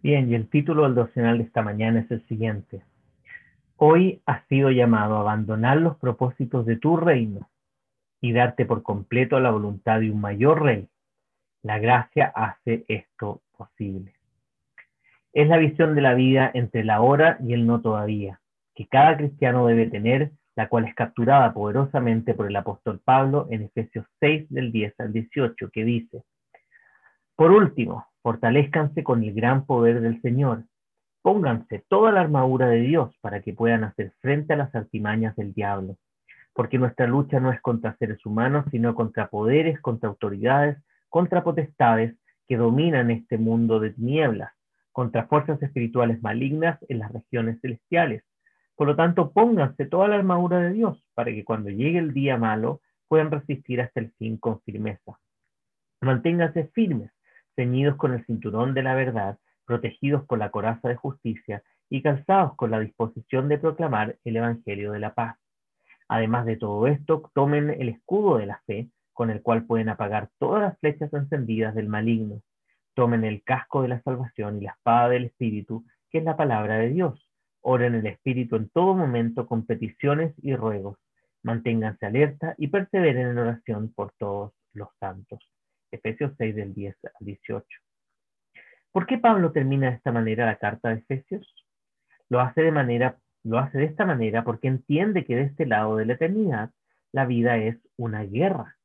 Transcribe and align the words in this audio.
Bien, 0.00 0.30
y 0.30 0.36
el 0.36 0.48
título 0.48 0.84
del 0.84 0.94
devocional 0.94 1.38
de 1.38 1.44
esta 1.44 1.62
mañana 1.62 1.98
es 1.98 2.10
el 2.12 2.24
siguiente. 2.28 2.82
Hoy 3.76 4.22
has 4.26 4.46
sido 4.46 4.70
llamado 4.70 5.16
a 5.16 5.20
abandonar 5.20 5.78
los 5.78 5.96
propósitos 5.96 6.66
de 6.66 6.76
tu 6.76 6.96
reino 6.96 7.48
y 8.20 8.32
darte 8.32 8.64
por 8.64 8.84
completo 8.84 9.36
a 9.36 9.40
la 9.40 9.50
voluntad 9.50 9.98
de 9.98 10.12
un 10.12 10.20
mayor 10.20 10.62
rey. 10.62 10.88
La 11.62 11.80
gracia 11.80 12.32
hace 12.32 12.84
esto 12.86 13.42
posible. 13.56 14.14
Es 15.32 15.48
la 15.48 15.58
visión 15.58 15.96
de 15.96 16.02
la 16.02 16.14
vida 16.14 16.48
entre 16.54 16.84
la 16.84 17.00
hora 17.00 17.36
y 17.40 17.52
el 17.52 17.66
no 17.66 17.80
todavía, 17.80 18.40
que 18.76 18.86
cada 18.86 19.16
cristiano 19.16 19.66
debe 19.66 19.90
tener, 19.90 20.30
la 20.54 20.68
cual 20.68 20.84
es 20.84 20.94
capturada 20.94 21.52
poderosamente 21.52 22.34
por 22.34 22.46
el 22.46 22.54
apóstol 22.54 23.00
Pablo 23.04 23.48
en 23.50 23.62
Efesios 23.62 24.06
6 24.20 24.46
del 24.48 24.70
10 24.70 24.94
al 25.00 25.12
18, 25.12 25.70
que 25.72 25.84
dice, 25.84 26.22
por 27.38 27.52
último, 27.52 28.08
Fortalezcanse 28.28 29.04
con 29.04 29.22
el 29.22 29.32
gran 29.32 29.64
poder 29.64 30.02
del 30.02 30.20
Señor. 30.20 30.64
Pónganse 31.22 31.84
toda 31.88 32.12
la 32.12 32.20
armadura 32.20 32.66
de 32.68 32.80
Dios 32.80 33.16
para 33.22 33.40
que 33.40 33.54
puedan 33.54 33.84
hacer 33.84 34.12
frente 34.20 34.52
a 34.52 34.56
las 34.56 34.74
artimañas 34.74 35.34
del 35.36 35.54
diablo. 35.54 35.96
Porque 36.52 36.78
nuestra 36.78 37.06
lucha 37.06 37.40
no 37.40 37.50
es 37.50 37.58
contra 37.62 37.96
seres 37.96 38.26
humanos, 38.26 38.66
sino 38.70 38.94
contra 38.94 39.28
poderes, 39.28 39.80
contra 39.80 40.10
autoridades, 40.10 40.76
contra 41.08 41.42
potestades 41.42 42.16
que 42.48 42.58
dominan 42.58 43.10
este 43.10 43.38
mundo 43.38 43.80
de 43.80 43.92
tinieblas, 43.92 44.52
contra 44.92 45.26
fuerzas 45.26 45.62
espirituales 45.62 46.20
malignas 46.22 46.78
en 46.90 46.98
las 46.98 47.10
regiones 47.12 47.60
celestiales. 47.62 48.24
Por 48.74 48.88
lo 48.88 48.94
tanto, 48.96 49.32
pónganse 49.32 49.86
toda 49.86 50.08
la 50.08 50.16
armadura 50.16 50.58
de 50.58 50.72
Dios 50.72 51.02
para 51.14 51.30
que 51.30 51.44
cuando 51.44 51.70
llegue 51.70 51.98
el 51.98 52.12
día 52.12 52.36
malo 52.36 52.82
puedan 53.08 53.30
resistir 53.30 53.80
hasta 53.80 54.00
el 54.00 54.10
fin 54.18 54.36
con 54.36 54.60
firmeza. 54.60 55.18
Manténganse 56.02 56.64
firmes 56.74 57.10
ceñidos 57.58 57.96
con 57.96 58.14
el 58.14 58.24
cinturón 58.24 58.72
de 58.72 58.84
la 58.84 58.94
verdad, 58.94 59.36
protegidos 59.66 60.24
por 60.26 60.38
la 60.38 60.50
coraza 60.50 60.88
de 60.88 60.94
justicia 60.94 61.64
y 61.90 62.02
calzados 62.02 62.54
con 62.54 62.70
la 62.70 62.78
disposición 62.78 63.48
de 63.48 63.58
proclamar 63.58 64.16
el 64.24 64.36
Evangelio 64.36 64.92
de 64.92 65.00
la 65.00 65.12
paz. 65.12 65.36
Además 66.06 66.46
de 66.46 66.56
todo 66.56 66.86
esto, 66.86 67.28
tomen 67.34 67.70
el 67.70 67.88
escudo 67.88 68.36
de 68.38 68.46
la 68.46 68.62
fe, 68.64 68.88
con 69.12 69.30
el 69.30 69.42
cual 69.42 69.64
pueden 69.66 69.88
apagar 69.88 70.30
todas 70.38 70.62
las 70.62 70.78
flechas 70.78 71.12
encendidas 71.12 71.74
del 71.74 71.88
maligno. 71.88 72.42
Tomen 72.94 73.24
el 73.24 73.42
casco 73.42 73.82
de 73.82 73.88
la 73.88 74.00
salvación 74.02 74.58
y 74.58 74.60
la 74.66 74.70
espada 74.70 75.08
del 75.08 75.24
Espíritu, 75.24 75.84
que 76.10 76.18
es 76.18 76.24
la 76.24 76.36
palabra 76.36 76.78
de 76.78 76.90
Dios. 76.90 77.28
Oren 77.60 77.96
el 77.96 78.06
Espíritu 78.06 78.54
en 78.54 78.68
todo 78.68 78.94
momento 78.94 79.48
con 79.48 79.66
peticiones 79.66 80.32
y 80.40 80.54
ruegos. 80.54 80.96
Manténganse 81.42 82.06
alerta 82.06 82.54
y 82.56 82.68
perseveren 82.68 83.26
en 83.26 83.38
oración 83.38 83.92
por 83.92 84.12
todos 84.12 84.52
los 84.72 84.90
santos. 85.00 85.40
Efesios 85.90 86.32
6 86.38 86.54
del 86.54 86.74
10 86.74 86.96
al 87.04 87.26
18. 87.26 87.66
¿Por 88.92 89.06
qué 89.06 89.18
Pablo 89.18 89.52
termina 89.52 89.90
de 89.90 89.96
esta 89.96 90.12
manera 90.12 90.46
la 90.46 90.56
carta 90.56 90.88
de 90.90 90.96
Efesios? 90.96 91.46
Lo 92.28 92.40
hace 92.40 92.62
de 92.62 92.72
manera 92.72 93.18
lo 93.44 93.58
hace 93.58 93.78
de 93.78 93.84
esta 93.84 94.04
manera 94.04 94.44
porque 94.44 94.68
entiende 94.68 95.24
que 95.24 95.36
de 95.36 95.42
este 95.42 95.64
lado 95.64 95.96
de 95.96 96.04
la 96.04 96.14
eternidad 96.14 96.70
la 97.12 97.24
vida 97.24 97.56
es 97.56 97.76
una 97.96 98.22
guerra. 98.24 98.76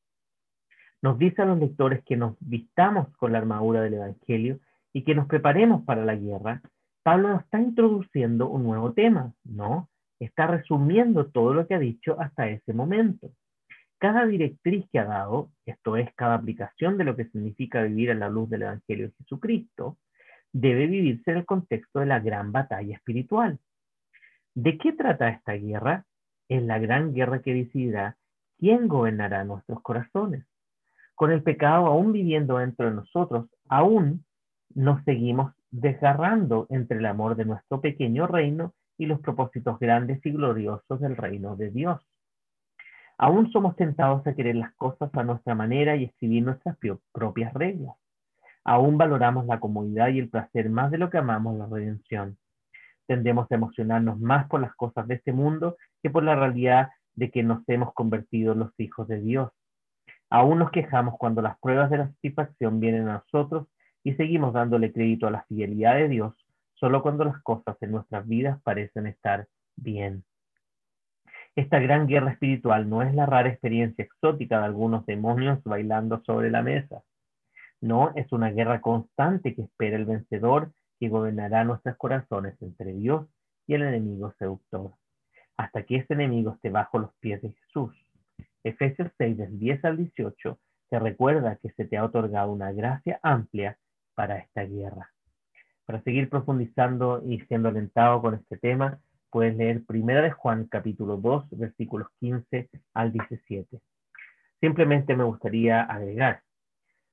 Nos 1.02 1.18
dice 1.18 1.42
a 1.42 1.46
los 1.46 1.60
lectores 1.60 2.04
que 2.06 2.16
nos 2.16 2.38
vistamos 2.40 3.10
con 3.18 3.34
la 3.34 3.40
armadura 3.40 3.82
del 3.82 3.96
Evangelio 3.96 4.60
y 4.94 5.04
que 5.04 5.16
nos 5.16 5.28
preparemos 5.28 5.84
para 5.84 6.06
la 6.06 6.16
guerra. 6.16 6.62
Pablo 7.04 7.30
nos 7.30 7.44
está 7.44 7.60
introduciendo 7.60 8.48
un 8.48 8.64
nuevo 8.64 8.94
tema, 8.94 9.34
¿no? 9.44 9.90
Está 10.20 10.48
resumiendo 10.48 11.26
todo 11.26 11.54
lo 11.54 11.68
que 11.68 11.74
ha 11.74 11.80
dicho 11.80 12.16
hasta 12.22 12.48
ese 12.48 12.74
momento 12.74 13.32
cada 14.04 14.26
directriz 14.26 14.86
que 14.92 15.00
ha 15.00 15.06
dado, 15.06 15.50
esto 15.66 15.96
es, 15.96 16.14
cada 16.16 16.36
aplicación 16.36 16.98
de 16.98 17.06
lo 17.06 17.16
que 17.16 17.24
significa 17.30 17.84
vivir 17.84 18.12
a 18.12 18.16
la 18.16 18.28
luz 18.28 18.50
del 18.50 18.64
Evangelio 18.64 19.08
de 19.08 19.14
Jesucristo, 19.14 19.98
debe 20.52 20.88
vivirse 20.88 21.32
en 21.32 21.38
el 21.38 21.46
contexto 21.46 22.02
de 22.02 22.08
la 22.08 22.20
gran 22.20 22.52
batalla 22.52 22.98
espiritual. 22.98 23.60
¿De 24.56 24.78
qué 24.78 24.92
trata 24.92 25.30
esta 25.30 25.54
guerra? 25.54 26.06
Es 26.50 26.62
la 26.64 26.80
gran 26.80 27.14
guerra 27.14 27.42
que 27.42 27.54
decidirá 27.54 28.18
quién 28.60 28.90
gobernará 28.90 29.46
nuestros 29.46 29.82
corazones. 29.82 30.44
Con 31.16 31.32
el 31.32 31.42
pecado 31.42 31.86
aún 31.86 32.12
viviendo 32.12 32.58
dentro 32.58 32.90
de 32.90 32.96
nosotros, 32.96 33.46
aún 33.70 34.26
nos 34.76 35.02
seguimos 35.06 35.54
desgarrando 35.72 36.68
entre 36.70 36.98
el 36.98 37.06
amor 37.06 37.38
de 37.38 37.46
nuestro 37.46 37.80
pequeño 37.80 38.28
reino 38.28 38.74
y 38.98 39.06
los 39.06 39.22
propósitos 39.22 39.80
grandes 39.80 40.20
y 40.26 40.32
gloriosos 40.32 41.00
del 41.00 41.16
reino 41.16 41.56
de 41.56 41.72
Dios. 41.72 42.06
Aún 43.18 43.52
somos 43.52 43.76
tentados 43.76 44.26
a 44.26 44.34
querer 44.34 44.56
las 44.56 44.74
cosas 44.76 45.10
a 45.14 45.24
nuestra 45.24 45.56
manera 45.56 45.96
y 45.96 46.06
escribir 46.06 46.44
nuestras 46.44 46.78
propias 47.12 47.54
reglas. 47.54 47.96
Aún 48.64 48.98
valoramos 48.98 49.46
la 49.46 49.60
comodidad 49.60 50.10
y 50.10 50.20
el 50.20 50.30
placer 50.30 50.70
más 50.70 50.92
de 50.92 50.98
lo 50.98 51.10
que 51.10 51.18
amamos 51.18 51.58
la 51.58 51.68
redención. 51.68 52.38
Tendemos 53.08 53.52
a 53.52 53.56
emocionarnos 53.56 54.20
más 54.20 54.48
por 54.48 54.62
las 54.62 54.74
cosas 54.76 55.08
de 55.08 55.16
este 55.16 55.34
mundo 55.34 55.78
que 56.02 56.10
por 56.10 56.24
la 56.24 56.36
realidad 56.36 56.90
de 57.16 57.30
que 57.30 57.44
nos 57.44 57.68
hemos 57.68 57.94
convertido 57.94 58.54
en 58.54 58.60
los 58.60 58.80
hijos 58.80 59.08
de 59.08 59.20
Dios. 59.20 59.52
Aún 60.30 60.60
nos 60.60 60.72
quejamos 60.72 61.16
cuando 61.20 61.42
las 61.42 61.60
pruebas 61.60 61.92
de 61.92 61.98
la 61.98 62.08
satisfacción 62.08 62.80
vienen 62.80 63.08
a 63.10 63.24
nosotros 63.26 63.68
y 64.04 64.14
seguimos 64.14 64.54
dándole 64.54 64.92
crédito 64.92 65.28
a 65.28 65.32
la 65.32 65.44
fidelidad 65.44 65.96
de 65.96 66.08
Dios 66.08 66.34
solo 66.84 67.02
cuando 67.02 67.24
las 67.24 67.42
cosas 67.44 67.78
en 67.82 67.92
nuestras 67.92 68.28
vidas 68.28 68.62
parecen 68.62 69.08
estar 69.08 69.48
bien. 69.76 70.26
Esta 71.56 71.80
gran 71.80 72.08
guerra 72.08 72.32
espiritual 72.32 72.90
no 72.90 73.04
es 73.04 73.14
la 73.14 73.28
rara 73.28 73.50
experiencia 73.50 74.04
exótica 74.04 74.60
de 74.60 74.66
algunos 74.66 75.06
demonios 75.06 75.64
bailando 75.64 76.24
sobre 76.24 76.50
la 76.50 76.64
mesa. 76.64 77.04
No, 77.80 78.12
es 78.16 78.32
una 78.32 78.50
guerra 78.50 78.82
constante 78.82 79.54
que 79.54 79.64
espera 79.64 79.98
el 79.98 80.06
vencedor 80.06 80.72
que 81.00 81.10
gobernará 81.10 81.64
nuestros 81.64 81.96
corazones 81.98 82.60
entre 82.62 82.94
Dios 82.94 83.28
y 83.68 83.76
el 83.76 83.84
enemigo 83.84 84.34
seductor, 84.40 84.94
hasta 85.58 85.84
que 85.84 85.98
ese 85.98 86.14
enemigo 86.14 86.54
esté 86.54 86.70
bajo 86.70 86.98
los 86.98 87.14
pies 87.20 87.42
de 87.44 87.52
Jesús. 87.52 87.94
Efesios 88.64 89.12
6, 89.18 89.38
del 89.38 89.60
10 89.60 89.86
al 89.86 89.98
18, 89.98 90.60
te 90.90 91.00
recuerda 91.00 91.58
que 91.58 91.70
se 91.72 91.86
te 91.86 91.98
ha 91.98 92.06
otorgado 92.06 92.52
una 92.52 92.72
gracia 92.72 93.20
amplia 93.22 93.78
para 94.16 94.38
esta 94.38 94.64
guerra. 94.64 95.12
Para 95.86 96.02
seguir 96.02 96.30
profundizando 96.30 97.22
y 97.26 97.42
siendo 97.42 97.70
alentado 97.70 98.22
con 98.22 98.36
este 98.36 98.58
tema, 98.58 99.00
puedes 99.34 99.58
leer 99.58 99.84
Primera 99.84 100.22
de 100.22 100.30
Juan 100.30 100.66
capítulo 100.66 101.18
2 101.18 101.50
versículos 101.58 102.08
15 102.20 102.70
al 102.94 103.12
17. 103.12 103.80
Simplemente 104.62 105.16
me 105.16 105.24
gustaría 105.24 105.82
agregar, 105.82 106.44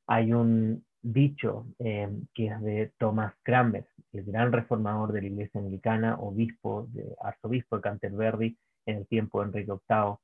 hay 0.07 0.35
un 0.35 0.85
dicho 1.01 1.67
eh, 1.79 2.11
que 2.35 2.49
es 2.49 2.61
de 2.61 2.93
Thomas 2.99 3.33
Cranmer, 3.43 3.87
el 4.13 4.25
gran 4.25 4.53
reformador 4.53 5.13
de 5.13 5.22
la 5.22 5.28
iglesia 5.28 5.63
anglicana, 5.63 6.17
obispo, 6.21 6.89
arzobispo 7.22 7.77
de 7.77 7.83
Canterbury 7.83 8.59
en 8.84 8.97
el 8.99 9.07
tiempo 9.07 9.41
de 9.41 9.47
Enrique 9.47 9.73
VIII, 9.89 10.16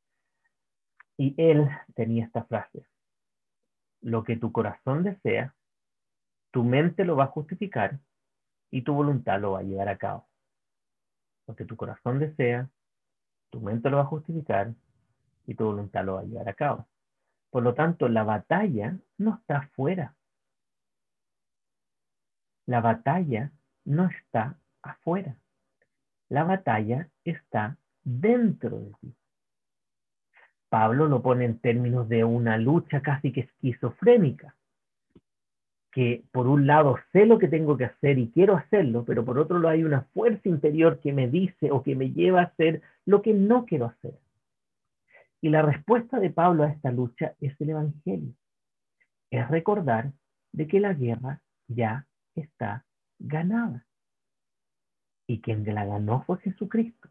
y 1.16 1.34
él 1.38 1.66
tenía 1.94 2.26
esta 2.26 2.44
frase, 2.44 2.84
lo 4.02 4.22
que 4.22 4.36
tu 4.36 4.52
corazón 4.52 5.02
desea, 5.02 5.54
tu 6.50 6.62
mente 6.62 7.06
lo 7.06 7.16
va 7.16 7.24
a 7.24 7.28
justificar 7.28 7.98
y 8.70 8.82
tu 8.82 8.92
voluntad 8.92 9.40
lo 9.40 9.52
va 9.52 9.60
a 9.60 9.62
llevar 9.62 9.88
a 9.88 9.96
cabo. 9.96 10.28
Lo 11.46 11.54
que 11.54 11.64
tu 11.64 11.76
corazón 11.76 12.18
desea, 12.18 12.68
tu 13.50 13.60
mente 13.60 13.90
lo 13.90 13.98
va 13.98 14.02
a 14.02 14.06
justificar 14.06 14.74
y 15.46 15.54
tu 15.54 15.64
voluntad 15.64 16.04
lo 16.04 16.14
va 16.14 16.20
a 16.20 16.24
llevar 16.24 16.48
a 16.48 16.54
cabo. 16.54 16.86
Por 17.50 17.62
lo 17.62 17.74
tanto, 17.74 18.08
la 18.08 18.24
batalla 18.24 18.98
no 19.18 19.36
está 19.36 19.58
afuera. 19.58 20.14
La 22.66 22.80
batalla 22.80 23.52
no 23.84 24.08
está 24.08 24.58
afuera. 24.82 25.36
La 26.28 26.42
batalla 26.42 27.08
está 27.24 27.78
dentro 28.02 28.80
de 28.80 28.92
ti. 29.00 29.14
Pablo 30.68 31.06
lo 31.06 31.22
pone 31.22 31.44
en 31.44 31.60
términos 31.60 32.08
de 32.08 32.24
una 32.24 32.58
lucha 32.58 33.00
casi 33.00 33.32
que 33.32 33.42
esquizofrénica 33.42 34.56
que 35.96 36.24
por 36.30 36.46
un 36.46 36.66
lado 36.66 36.98
sé 37.10 37.24
lo 37.24 37.38
que 37.38 37.48
tengo 37.48 37.78
que 37.78 37.86
hacer 37.86 38.18
y 38.18 38.30
quiero 38.30 38.54
hacerlo, 38.54 39.06
pero 39.06 39.24
por 39.24 39.38
otro 39.38 39.58
lado 39.58 39.72
hay 39.72 39.82
una 39.82 40.02
fuerza 40.12 40.46
interior 40.46 41.00
que 41.00 41.10
me 41.10 41.26
dice 41.26 41.70
o 41.70 41.82
que 41.82 41.96
me 41.96 42.10
lleva 42.10 42.42
a 42.42 42.44
hacer 42.44 42.82
lo 43.06 43.22
que 43.22 43.32
no 43.32 43.64
quiero 43.64 43.86
hacer. 43.86 44.12
Y 45.40 45.48
la 45.48 45.62
respuesta 45.62 46.20
de 46.20 46.28
Pablo 46.28 46.64
a 46.64 46.68
esta 46.68 46.92
lucha 46.92 47.32
es 47.40 47.58
el 47.62 47.70
Evangelio. 47.70 48.34
Es 49.30 49.48
recordar 49.48 50.12
de 50.52 50.66
que 50.66 50.80
la 50.80 50.92
guerra 50.92 51.40
ya 51.66 52.06
está 52.34 52.84
ganada. 53.18 53.86
Y 55.26 55.40
quien 55.40 55.64
la 55.64 55.86
ganó 55.86 56.24
fue 56.24 56.36
Jesucristo. 56.40 57.08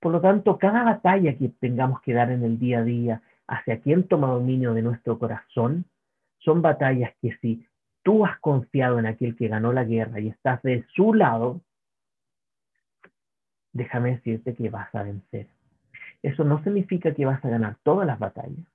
Por 0.00 0.10
lo 0.10 0.20
tanto, 0.20 0.58
cada 0.58 0.82
batalla 0.82 1.38
que 1.38 1.50
tengamos 1.50 2.00
que 2.00 2.14
dar 2.14 2.32
en 2.32 2.42
el 2.42 2.58
día 2.58 2.80
a 2.80 2.82
día 2.82 3.22
hacia 3.46 3.80
quien 3.80 4.08
toma 4.08 4.26
dominio 4.26 4.74
de 4.74 4.82
nuestro 4.82 5.20
corazón, 5.20 5.84
son 6.38 6.62
batallas 6.62 7.12
que 7.20 7.36
si 7.38 7.66
tú 8.02 8.24
has 8.24 8.38
confiado 8.40 8.98
en 8.98 9.06
aquel 9.06 9.36
que 9.36 9.48
ganó 9.48 9.72
la 9.72 9.84
guerra 9.84 10.20
y 10.20 10.28
estás 10.28 10.62
de 10.62 10.84
su 10.94 11.14
lado, 11.14 11.60
déjame 13.72 14.12
decirte 14.12 14.54
que 14.54 14.70
vas 14.70 14.94
a 14.94 15.02
vencer. 15.02 15.46
Eso 16.22 16.44
no 16.44 16.62
significa 16.64 17.14
que 17.14 17.26
vas 17.26 17.44
a 17.44 17.48
ganar 17.48 17.76
todas 17.82 18.06
las 18.06 18.18
batallas, 18.18 18.66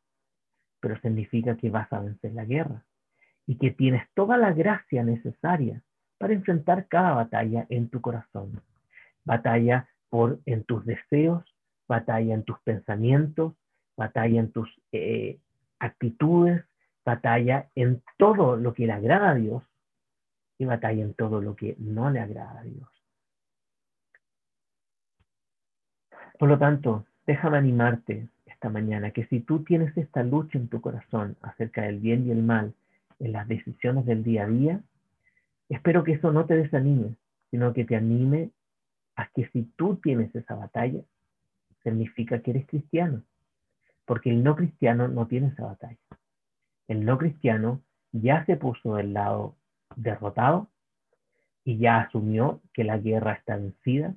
pero 0.80 1.00
significa 1.02 1.58
que 1.58 1.70
vas 1.70 1.92
a 1.92 2.00
vencer 2.00 2.34
la 2.34 2.46
guerra 2.46 2.84
y 3.46 3.56
que 3.56 3.72
tienes 3.72 4.08
toda 4.14 4.38
la 4.38 4.54
gracia 4.54 5.04
necesaria 5.04 5.82
para 6.18 6.34
enfrentar 6.34 6.88
cada 6.88 7.14
batalla 7.14 7.66
en 7.70 7.90
tu 7.90 8.02
corazón. 8.02 8.62
Batalla 9.26 9.90
por 10.10 10.40
en 10.46 10.64
tus 10.64 10.86
deseos, 10.86 11.44
batalla 11.88 12.34
en 12.34 12.44
tus 12.44 12.60
pensamientos, 12.60 13.54
batalla 13.98 14.40
en 14.40 14.52
tus 14.52 14.70
eh, 14.92 15.40
actitudes, 15.80 16.64
batalla 17.06 17.70
en 17.76 18.02
todo 18.18 18.56
lo 18.56 18.74
que 18.74 18.86
le 18.86 18.94
agrada 18.94 19.32
a 19.32 19.36
Dios 19.36 19.64
y 20.58 20.66
batalla 20.66 21.04
en 21.04 21.14
todo 21.14 21.42
lo 21.42 21.56
que 21.56 21.76
no 21.80 22.10
le 22.10 22.20
agrada 22.20 22.60
a 22.60 22.64
Dios. 22.64 22.90
Por 26.40 26.50
lo 26.50 26.58
tanto, 26.58 27.06
déjame 27.26 27.58
animarte 27.58 28.28
esta 28.46 28.70
mañana 28.70 29.12
que 29.12 29.26
si 29.28 29.40
tú 29.40 29.64
tienes 29.64 29.96
esta 29.98 30.24
lucha 30.24 30.58
en 30.58 30.68
tu 30.68 30.82
corazón 30.82 31.38
acerca 31.42 31.84
del 31.84 32.00
bien 32.00 32.28
y 32.28 32.32
el 32.32 32.44
mal 32.44 32.74
en 33.20 33.32
las 33.32 33.48
decisiones 33.48 34.06
del 34.06 34.24
día 34.24 34.44
a 34.44 34.48
día, 34.48 34.82
espero 35.70 36.04
que 36.04 36.14
eso 36.14 36.32
no 36.32 36.46
te 36.46 36.56
desanime, 36.56 37.16
sino 37.52 37.74
que 37.74 37.86
te 37.86 37.96
anime 37.96 38.52
a 39.16 39.28
que 39.28 39.48
si 39.50 39.64
tú 39.76 39.98
tienes 39.98 40.34
esa 40.36 40.56
batalla, 40.56 41.02
significa 41.84 42.40
que 42.40 42.52
eres 42.52 42.66
cristiano, 42.68 43.24
porque 44.06 44.30
el 44.30 44.44
no 44.44 44.56
cristiano 44.56 45.08
no 45.08 45.28
tiene 45.28 45.48
esa 45.48 45.66
batalla. 45.66 45.98
El 46.88 47.06
no 47.06 47.18
cristiano 47.18 47.82
ya 48.12 48.46
se 48.46 48.58
puso 48.58 48.96
del 48.96 49.14
lado 49.14 49.56
derrotado 49.96 50.70
y 51.64 51.78
ya 51.78 52.02
asumió 52.02 52.62
que 52.74 52.84
la 52.84 52.98
guerra 52.98 53.34
está 53.34 53.58
vencida 53.58 54.16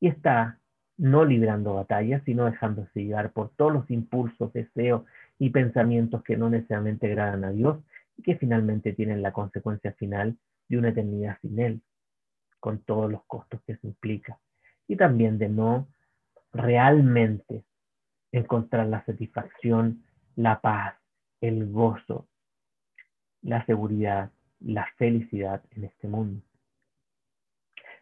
y 0.00 0.08
está 0.08 0.58
no 0.96 1.24
librando 1.24 1.74
batallas, 1.74 2.22
sino 2.24 2.44
dejándose 2.44 3.04
llevar 3.04 3.32
por 3.32 3.50
todos 3.56 3.72
los 3.72 3.90
impulsos, 3.90 4.52
deseos 4.52 5.02
y 5.38 5.50
pensamientos 5.50 6.22
que 6.22 6.36
no 6.36 6.50
necesariamente 6.50 7.06
agradan 7.06 7.44
a 7.44 7.50
Dios 7.50 7.78
y 8.16 8.22
que 8.22 8.36
finalmente 8.36 8.92
tienen 8.92 9.22
la 9.22 9.32
consecuencia 9.32 9.92
final 9.92 10.36
de 10.68 10.78
una 10.78 10.90
eternidad 10.90 11.38
sin 11.40 11.58
Él, 11.58 11.82
con 12.60 12.78
todos 12.80 13.10
los 13.10 13.24
costos 13.24 13.60
que 13.66 13.76
se 13.76 13.86
implica. 13.86 14.38
Y 14.86 14.96
también 14.96 15.38
de 15.38 15.48
no 15.48 15.88
realmente 16.52 17.64
encontrar 18.30 18.86
la 18.86 19.04
satisfacción, 19.04 20.04
la 20.36 20.60
paz, 20.60 20.94
el 21.48 21.70
gozo, 21.70 22.26
la 23.42 23.64
seguridad, 23.66 24.30
la 24.60 24.86
felicidad 24.96 25.62
en 25.72 25.84
este 25.84 26.08
mundo. 26.08 26.40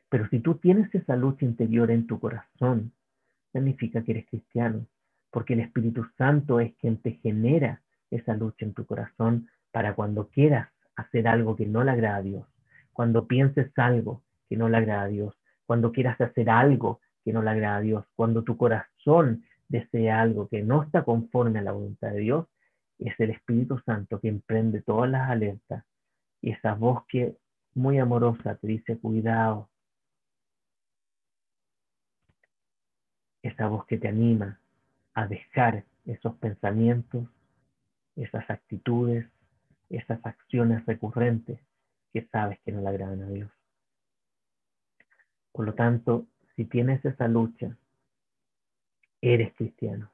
Pero 0.08 0.28
si 0.28 0.38
tú 0.38 0.56
tienes 0.56 0.94
esa 0.94 1.16
lucha 1.16 1.44
interior 1.44 1.90
en 1.90 2.06
tu 2.06 2.20
corazón, 2.20 2.92
significa 3.52 4.02
que 4.04 4.12
eres 4.12 4.26
cristiano, 4.28 4.86
porque 5.30 5.54
el 5.54 5.60
Espíritu 5.60 6.06
Santo 6.16 6.60
es 6.60 6.74
quien 6.76 6.98
te 6.98 7.12
genera 7.12 7.82
esa 8.10 8.34
lucha 8.36 8.64
en 8.64 8.74
tu 8.74 8.86
corazón 8.86 9.48
para 9.72 9.94
cuando 9.94 10.28
quieras 10.28 10.68
hacer 10.94 11.26
algo 11.26 11.56
que 11.56 11.66
no 11.66 11.82
le 11.82 11.90
agrada 11.90 12.16
a 12.16 12.22
Dios, 12.22 12.46
cuando 12.92 13.26
pienses 13.26 13.76
algo 13.76 14.22
que 14.48 14.56
no 14.56 14.68
le 14.68 14.76
agrada 14.76 15.02
a 15.02 15.08
Dios, 15.08 15.34
cuando 15.66 15.90
quieras 15.90 16.20
hacer 16.20 16.48
algo 16.50 17.00
que 17.24 17.32
no 17.32 17.42
le 17.42 17.50
agrada 17.50 17.76
a 17.78 17.80
Dios, 17.80 18.04
cuando 18.14 18.44
tu 18.44 18.56
corazón 18.56 19.44
desea 19.68 20.20
algo 20.20 20.48
que 20.48 20.62
no 20.62 20.82
está 20.82 21.02
conforme 21.02 21.58
a 21.58 21.62
la 21.62 21.72
voluntad 21.72 22.12
de 22.12 22.20
Dios, 22.20 22.46
es 23.08 23.18
el 23.20 23.30
Espíritu 23.30 23.78
Santo 23.80 24.20
que 24.20 24.28
emprende 24.28 24.82
todas 24.82 25.10
las 25.10 25.30
alertas 25.30 25.84
y 26.40 26.50
esa 26.50 26.74
voz 26.74 27.04
que 27.06 27.36
muy 27.74 27.98
amorosa 27.98 28.56
te 28.56 28.66
dice, 28.66 28.98
cuidado, 28.98 29.70
esa 33.42 33.66
voz 33.68 33.86
que 33.86 33.98
te 33.98 34.08
anima 34.08 34.60
a 35.14 35.26
dejar 35.26 35.84
esos 36.04 36.36
pensamientos, 36.36 37.28
esas 38.16 38.48
actitudes, 38.50 39.26
esas 39.88 40.24
acciones 40.24 40.84
recurrentes 40.86 41.60
que 42.12 42.26
sabes 42.26 42.58
que 42.60 42.72
no 42.72 42.82
le 42.82 42.88
agradan 42.88 43.22
a 43.22 43.28
Dios. 43.28 43.50
Por 45.52 45.66
lo 45.66 45.74
tanto, 45.74 46.26
si 46.56 46.64
tienes 46.64 47.04
esa 47.04 47.28
lucha, 47.28 47.76
eres 49.20 49.54
cristiano. 49.54 50.11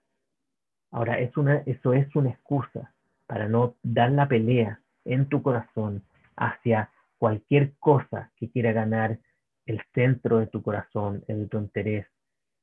Ahora, 0.91 1.19
es 1.19 1.37
una, 1.37 1.57
eso 1.67 1.93
es 1.93 2.15
una 2.17 2.31
excusa 2.31 2.93
para 3.27 3.49
no 3.49 3.75
dar 3.83 4.11
la 4.11 4.27
pelea 4.27 4.81
en 5.05 5.29
tu 5.29 5.43
corazón 5.43 6.03
hacia 6.37 6.91
cualquier 7.19 7.75
cosa 7.79 8.31
que 8.37 8.51
quiera 8.51 8.73
ganar 8.73 9.19
el 9.67 9.83
centro 9.93 10.39
de 10.39 10.47
tu 10.47 10.63
corazón, 10.63 11.25
el 11.29 11.41
de 11.41 11.47
tu 11.47 11.59
interés, 11.59 12.07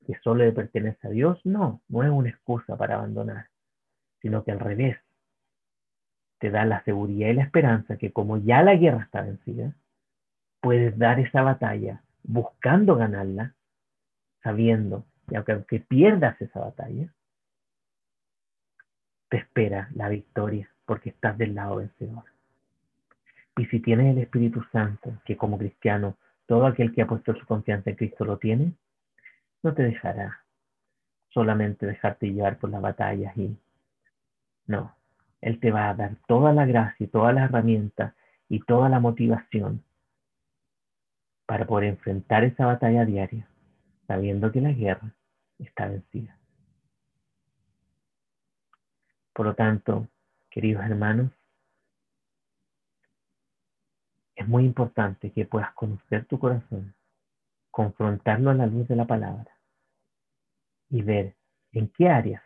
que 0.08 0.18
solo 0.24 0.44
le 0.44 0.52
pertenece 0.52 1.08
a 1.08 1.12
Dios, 1.12 1.40
no, 1.44 1.82
no 1.88 2.04
es 2.04 2.10
una 2.10 2.30
excusa 2.30 2.78
para 2.78 2.96
abandonar, 2.96 3.50
sino 4.22 4.44
que 4.44 4.52
al 4.52 4.60
revés, 4.60 4.98
te 6.40 6.50
da 6.50 6.66
la 6.66 6.84
seguridad 6.84 7.30
y 7.30 7.34
la 7.34 7.44
esperanza 7.44 7.98
que 7.98 8.12
como 8.12 8.38
ya 8.38 8.62
la 8.62 8.76
guerra 8.76 9.04
está 9.04 9.22
vencida, 9.22 9.74
puedes 10.62 10.98
dar 10.98 11.20
esa 11.20 11.42
batalla 11.42 12.02
buscando 12.24 12.96
ganarla, 12.96 13.56
sabiendo 14.44 15.06
que 15.28 15.52
aunque 15.52 15.80
pierdas 15.80 16.40
esa 16.42 16.60
batalla, 16.60 17.14
te 19.30 19.38
espera 19.38 19.90
la 19.96 20.10
victoria 20.10 20.70
porque 20.86 21.10
estás 21.10 21.38
del 21.38 21.56
lado 21.56 21.78
vencedor. 21.78 22.24
Y 23.58 23.66
si 23.68 23.80
tienes 23.80 24.16
el 24.16 24.22
Espíritu 24.22 24.64
Santo, 24.72 25.14
que 25.26 25.38
como 25.38 25.58
cristiano 25.58 26.18
todo 26.46 26.66
aquel 26.68 26.94
que 26.94 27.02
ha 27.02 27.08
puesto 27.08 27.34
su 27.36 27.46
confianza 27.46 27.90
en 27.90 27.96
Cristo 27.96 28.26
lo 28.26 28.38
tiene, 28.38 28.74
no 29.64 29.74
te 29.74 29.84
dejará 29.84 30.42
solamente 31.30 31.86
dejarte 31.86 32.32
llevar 32.32 32.58
por 32.58 32.70
las 32.70 32.82
batallas 32.82 33.36
y 33.38 33.58
no, 34.68 34.96
Él 35.42 35.60
te 35.60 35.72
va 35.72 35.90
a 35.90 35.94
dar 35.94 36.16
toda 36.28 36.54
la 36.54 36.66
gracia 36.66 37.04
y 37.04 37.08
todas 37.08 37.34
las 37.34 37.50
herramientas 37.50 38.14
y 38.50 38.60
toda 38.60 38.90
la 38.90 39.00
motivación 39.00 39.84
para 41.46 41.66
poder 41.66 41.90
enfrentar 41.90 42.44
esa 42.44 42.66
batalla 42.66 43.06
diaria, 43.06 43.48
sabiendo 44.08 44.52
que 44.52 44.62
la 44.62 44.72
guerra 44.72 45.12
está 45.60 45.88
vencida. 45.88 46.35
Por 49.36 49.48
lo 49.48 49.54
tanto, 49.54 50.08
queridos 50.50 50.86
hermanos, 50.86 51.30
es 54.34 54.48
muy 54.48 54.64
importante 54.64 55.34
que 55.34 55.46
puedas 55.46 55.74
conocer 55.74 56.24
tu 56.26 56.40
corazón, 56.40 56.96
confrontarlo 57.70 58.52
a 58.52 58.54
la 58.54 58.66
luz 58.66 58.88
de 58.88 58.96
la 58.96 59.06
palabra 59.06 59.52
y 60.90 61.02
ver 61.02 61.36
en 61.74 61.90
qué 61.90 62.08
áreas 62.08 62.44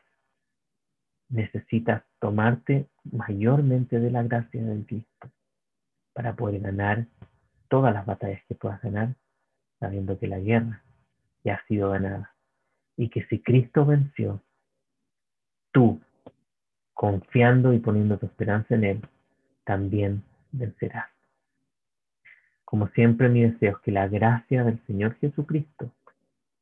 necesitas 1.27 2.03
tomarte 2.17 2.89
mayormente 3.03 4.00
de 4.00 4.10
la 4.10 4.24
gracia 4.24 4.63
del 4.63 4.84
Cristo 4.88 5.29
para 6.13 6.36
poder 6.36 6.60
ganar 6.60 7.05
todas 7.67 7.93
las 7.93 8.08
batallas 8.08 8.43
que 8.48 8.55
puedas 8.55 8.81
ganar, 8.81 9.13
sabiendo 9.79 10.17
que 10.17 10.25
la 10.25 10.39
guerra 10.39 10.84
ya 11.43 11.53
ha 11.53 11.67
sido 11.67 11.91
ganada 11.91 12.34
y 12.98 13.10
que 13.10 13.25
si 13.27 13.39
Cristo 13.43 13.86
venció, 13.86 14.41
tú, 15.72 16.01
confiando 16.99 17.71
y 17.71 17.79
poniendo 17.79 18.17
tu 18.17 18.25
esperanza 18.25 18.75
en 18.75 18.83
Él, 18.83 19.01
también 19.63 20.21
vencerás. 20.51 21.07
Como 22.65 22.89
siempre 22.89 23.29
mi 23.29 23.41
deseo 23.41 23.77
es 23.77 23.83
que 23.83 23.91
la 23.93 24.09
gracia 24.09 24.65
del 24.65 24.85
Señor 24.85 25.15
Jesucristo, 25.21 25.89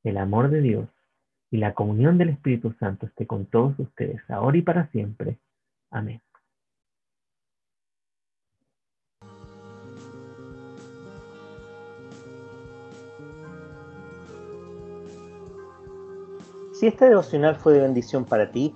el 0.03 0.15
amor 0.15 0.51
de 0.51 0.61
Dios 0.61 0.89
y 1.49 1.57
la 1.57 1.73
comunión 1.73 2.19
del 2.19 2.29
Espíritu 2.29 2.71
Santo 2.73 3.07
esté 3.07 3.25
con 3.25 3.47
todos 3.47 3.79
ustedes, 3.79 4.21
ahora 4.29 4.57
y 4.57 4.61
para 4.61 4.85
siempre. 4.91 5.39
Amén. 5.89 6.21
Si 16.73 16.85
este 16.85 17.05
devocional 17.05 17.55
fue 17.55 17.73
de 17.73 17.81
bendición 17.81 18.23
para 18.23 18.51
ti, 18.51 18.75